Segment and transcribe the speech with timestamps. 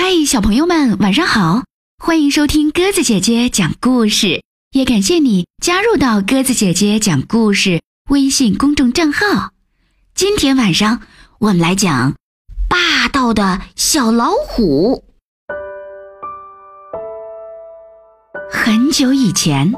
[0.00, 1.64] 嗨，小朋友们，晚上好！
[2.00, 9.50] 欢迎收听鸽子姐姐讲故事，也感谢你加入到鸽子姐姐讲故事微信公众账号。
[10.14, 11.00] 今天晚上
[11.40, 12.14] 我们来讲
[12.68, 15.02] 霸道的小老虎。
[18.48, 19.74] 很久以前，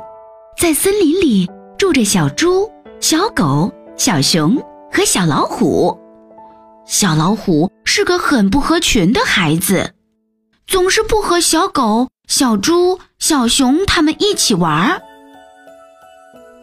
[0.60, 4.54] 在森林里住着小猪、小狗、小熊
[4.92, 5.98] 和小老虎。
[6.86, 9.94] 小老虎是个很不合群的孩子，
[10.70, 15.02] 总是不和小狗、小猪、小熊他们一起玩儿。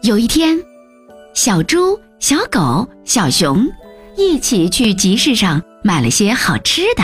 [0.00, 0.58] 有一天，
[1.34, 3.68] 小猪、小狗、小熊
[4.16, 7.02] 一起去集市上买了些好吃的，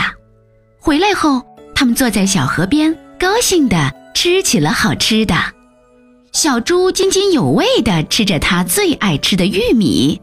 [0.79, 1.43] 回来后，
[1.75, 5.35] 他们坐在小河边，高兴地吃起了好吃的。
[6.31, 10.19] 小猪津津有味地吃着它最爱吃的玉米。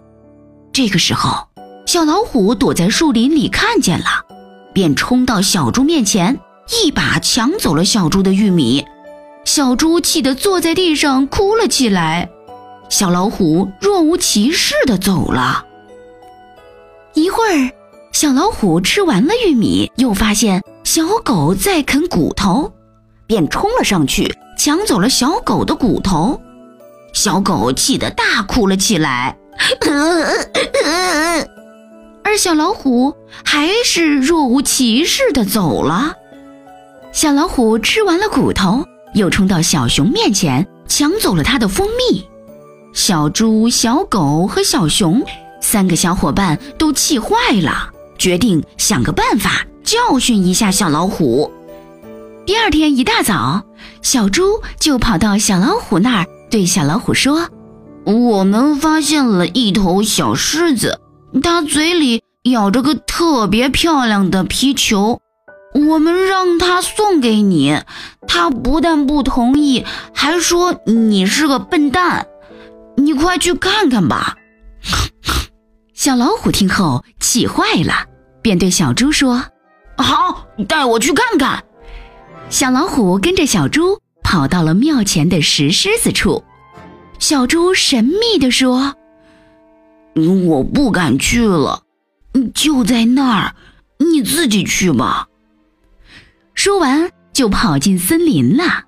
[0.73, 1.47] 这个时候，
[1.87, 4.27] 小老虎躲在树林里，看见了，
[4.75, 6.41] 便冲到小猪面前，
[6.71, 8.85] 一把抢走了小猪的玉米。
[9.45, 12.29] 小猪气得坐在地上哭了起来。
[12.89, 15.67] 小老虎若无其事地走了。
[17.15, 17.71] 一会儿，
[18.13, 22.73] 小老虎吃完了玉米，又发现小狗在啃骨头，
[23.27, 26.41] 便冲了上去，抢走了小狗的骨头。
[27.13, 29.37] 小狗气得大哭了起来。
[32.25, 36.15] 而小老虎还是若无其事地走了。
[37.13, 42.25] 小老虎吃完了骨头，又冲到小熊面前，抢走了它的蜂蜜。
[42.95, 45.23] 小猪、小狗和小熊
[45.61, 51.53] 三个小伙伴都气坏了，决定想个办法教训一下小老虎。
[52.47, 53.63] 第二天一大早，
[54.01, 57.49] 小猪就跑到小老虎那儿，对小老虎说
[58.05, 60.99] ：“我们发现了一头小狮子。”
[61.43, 65.22] 它嘴里咬着个特别漂亮的皮球，
[65.75, 67.83] 我们让他送给你，
[68.29, 69.85] 他不但不同意，
[70.15, 72.27] 还说你是个笨蛋。
[72.97, 74.37] 你快去看看吧！
[75.95, 78.07] 小老虎听后气坏了，
[78.43, 79.45] 便对小猪说
[79.97, 81.65] ：“好，带我去看看。”
[82.51, 86.45] 小老虎跟着小猪跑到了庙前的石狮子处，
[87.19, 88.95] 小猪神秘地说。
[90.47, 91.85] 我不敢去了，
[92.53, 93.55] 就在那儿，
[93.99, 95.29] 你自己去吧。
[96.65, 98.85] 说完，就跑进森林了。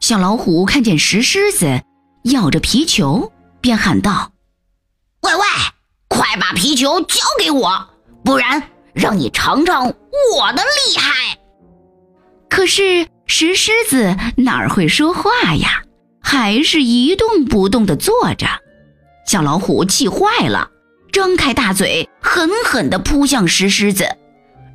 [0.00, 1.80] 小老虎看见石狮子
[2.24, 3.30] 咬着皮球，
[3.60, 4.32] 便喊道
[5.22, 5.42] ：“喂喂，
[6.08, 7.88] 快把皮球交给我，
[8.24, 8.60] 不然
[8.92, 11.38] 让你尝尝我的厉害！”
[12.50, 15.84] 可是石狮子哪儿会说话呀？
[16.20, 18.48] 还是一动不动地坐着。
[19.24, 20.68] 小老虎气坏了，
[21.12, 24.04] 张开大嘴，狠狠地扑向石狮子。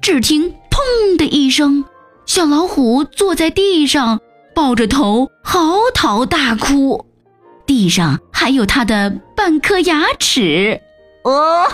[0.01, 1.83] 只听“砰”的一声，
[2.29, 4.22] 小老虎坐在地上，
[4.53, 7.07] 抱着头嚎啕大哭，
[7.66, 10.79] 地上还有它的半颗牙齿。
[11.23, 11.66] 哦，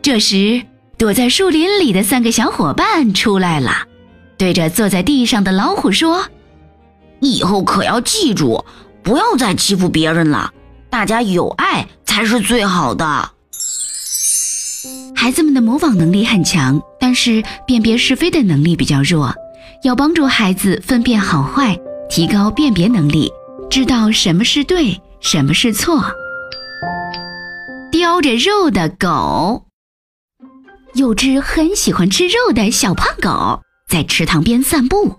[0.00, 0.62] 这时，
[0.96, 3.82] 躲在树林里的三个小伙伴出来了，
[4.38, 6.24] 对着坐在地上的老虎说。
[7.20, 8.64] 以后可要记住，
[9.02, 10.50] 不要再欺负别人了。
[10.88, 13.32] 大家有爱才是最好的。
[15.14, 19.34] 孩子们的模仿能力很强，但是辨别是非的能力比较弱。
[19.82, 21.76] 要帮助孩子分辨好坏，
[22.08, 23.32] 提高辨别能力，
[23.70, 26.04] 知道什么是对，什么是错。
[27.92, 29.64] 叼着肉的狗，
[30.94, 35.16] 有只很喜欢吃肉的小胖狗在池塘边散步，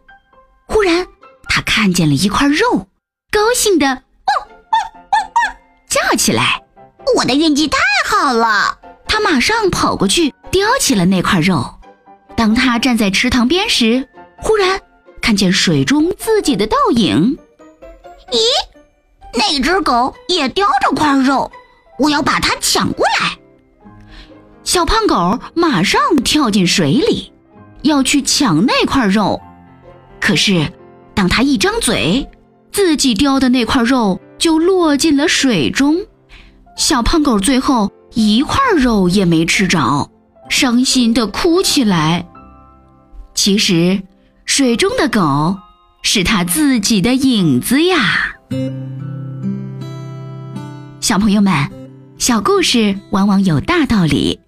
[0.67, 1.05] 忽然。
[1.49, 2.87] 他看见了一块肉，
[3.31, 5.55] 高兴的汪汪汪汪
[5.87, 6.61] 叫起来
[7.17, 8.76] ：“我的运气太好了！”
[9.07, 11.75] 他马上跑过去叼起了那块肉。
[12.35, 14.07] 当他站在池塘边时，
[14.37, 14.79] 忽然
[15.21, 17.37] 看见水中自己的倒影。
[18.31, 18.37] 咦，
[19.33, 21.51] 那只狗也叼着块肉，
[21.99, 23.37] 我要把它抢过来。
[24.63, 27.31] 小胖狗马上跳进水里，
[27.83, 29.41] 要去抢那块肉，
[30.19, 30.71] 可是。
[31.15, 32.29] 当他一张嘴，
[32.71, 36.05] 自己叼的那块肉就落进了水中。
[36.75, 40.09] 小胖狗最后一块肉也没吃着，
[40.49, 42.27] 伤心的哭起来。
[43.35, 44.01] 其实，
[44.43, 45.55] 水中的狗
[46.01, 48.35] 是他自己的影子呀。
[50.99, 51.53] 小朋友们，
[52.17, 54.39] 小故事往往有大道理。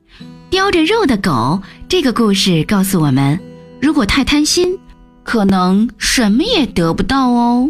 [0.50, 3.40] 叼着肉的狗，这个故事告诉我们：
[3.80, 4.80] 如果太贪心。
[5.24, 7.70] 可能什么也得不到哦。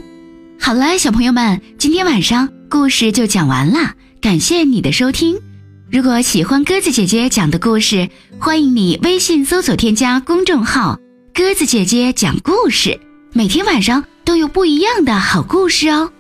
[0.62, 5.49] 好了，小朋友们，今天晚上故事就讲完了，感谢你的收听。
[5.92, 8.08] 如果喜欢鸽子姐姐讲的故事，
[8.40, 11.00] 欢迎你微信搜索添加公众号
[11.34, 13.00] “鸽子姐姐讲故事”，
[13.34, 16.12] 每天晚上都有不一样的好故事哦。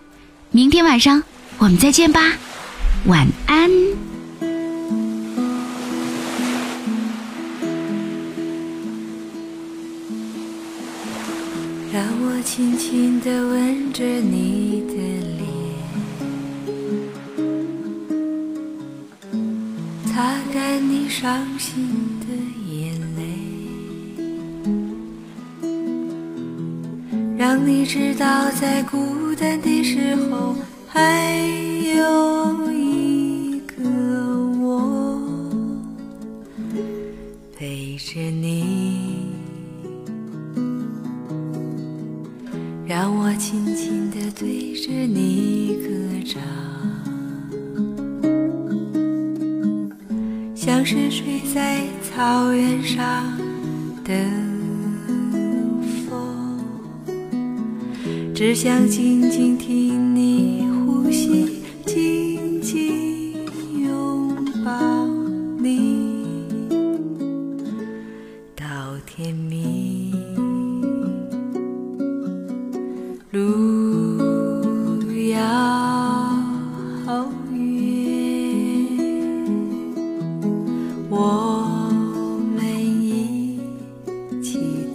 [0.49, 1.21] 明天晚上
[1.59, 2.33] 我们再见吧，
[3.05, 3.69] 晚安。
[11.93, 14.68] 让我轻轻地吻着你
[21.19, 21.85] 伤心
[22.21, 22.27] 的
[22.71, 23.21] 眼泪，
[27.37, 30.55] 让你知道在孤单的时候
[30.87, 31.35] 还
[31.93, 33.83] 有一个
[34.61, 35.21] 我
[37.57, 39.27] 陪着你。
[42.87, 45.89] 让我轻轻地对着你歌
[46.25, 46.39] 唱。
[50.69, 53.25] 像是睡在草原上
[54.03, 54.13] 的
[56.07, 56.59] 风，
[58.35, 59.88] 只想静静听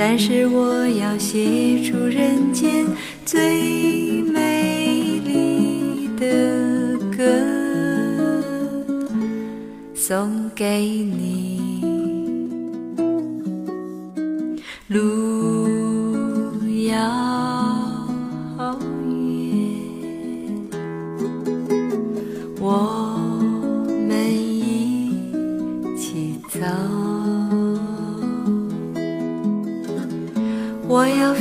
[0.00, 2.86] 但是我要写出人间
[3.26, 7.24] 最美丽的歌，
[9.96, 11.82] 送给你。
[14.86, 15.66] 路
[16.86, 17.17] 遥。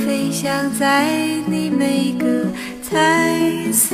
[0.07, 0.49] 飞翔
[0.79, 1.05] 在
[1.47, 2.45] 你每个
[2.81, 3.93] 彩色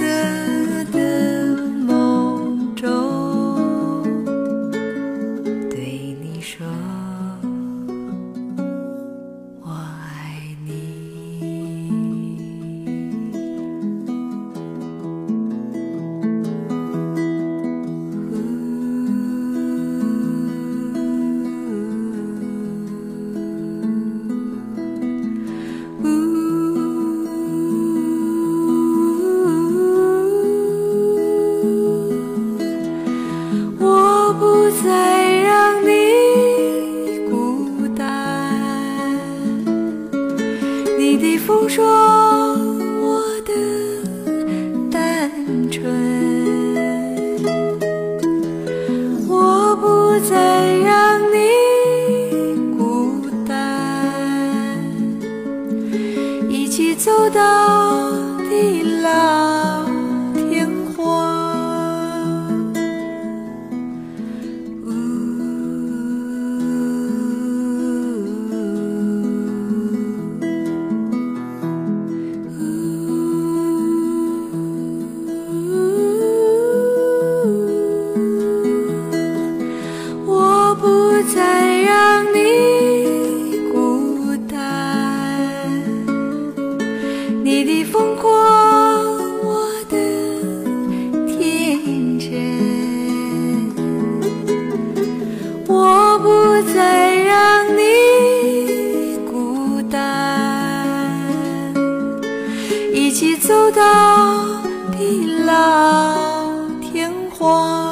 [41.54, 42.53] 风霜
[103.44, 107.83] 走到地老天荒。